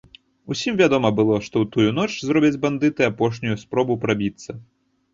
Усім 0.53 0.79
вядома 0.81 1.11
было, 1.19 1.35
што 1.49 1.55
ў 1.67 1.71
тую 1.77 1.89
ноч 1.99 2.17
зробяць 2.31 2.61
бандыты 2.67 3.01
апошнюю 3.13 3.55
спробу 3.69 4.03
прабіцца. 4.09 4.61